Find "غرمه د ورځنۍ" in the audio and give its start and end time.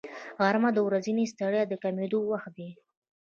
0.41-1.25